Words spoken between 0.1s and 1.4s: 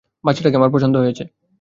বাচ্চাটাকে আমার পছন্দ হয়েছে।